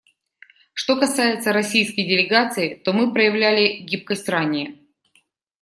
Что 0.73 0.99
касается 0.99 1.53
российской 1.53 2.01
делегации, 2.05 2.73
то 2.73 2.91
мы 2.91 3.13
проявляли 3.13 3.83
гибкость 3.83 4.27
ранее. 4.29 4.75